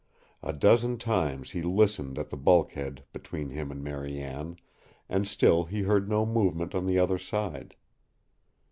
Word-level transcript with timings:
A 0.41 0.51
dozen 0.51 0.97
times 0.97 1.51
he 1.51 1.61
listened 1.61 2.17
at 2.17 2.31
the 2.31 2.35
bulkhead 2.35 3.03
between 3.13 3.51
him 3.51 3.69
and 3.69 3.83
Marie 3.83 4.17
Anne, 4.19 4.55
and 5.07 5.27
still 5.27 5.65
he 5.65 5.81
heard 5.83 6.09
no 6.09 6.25
movement 6.25 6.73
on 6.73 6.87
the 6.87 6.97
other 6.97 7.19
side. 7.19 7.75